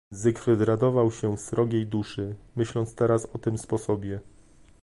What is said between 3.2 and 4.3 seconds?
o tym sposobie."